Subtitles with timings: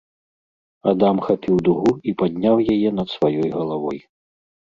[0.91, 3.99] Адам хапіў дугу і падняў яе над сваёй галавой.